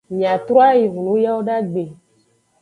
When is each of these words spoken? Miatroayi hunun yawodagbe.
Miatroayi 0.17 0.85
hunun 0.93 1.17
yawodagbe. 1.25 1.83